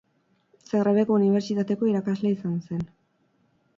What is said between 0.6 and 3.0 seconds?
Zagrebeko unibertsitateko irakasle izan zen.